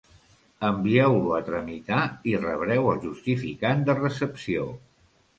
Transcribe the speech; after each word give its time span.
Envieu-lo 0.67 1.33
a 1.39 1.41
tramitar 1.49 1.99
i 2.31 2.33
rebreu 2.45 2.89
el 2.93 2.97
justificant 3.03 3.85
de 3.91 3.97
recepció. 3.99 4.65